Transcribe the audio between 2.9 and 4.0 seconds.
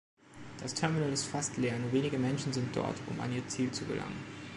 um an ihr Ziel zu